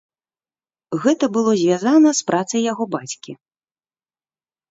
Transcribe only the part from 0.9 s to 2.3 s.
Гэта было звязана з